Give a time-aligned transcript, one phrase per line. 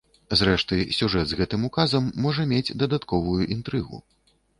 [0.39, 4.01] Зрэшты, сюжэт з гэтым указам можа мець дадатковую інтрыгу.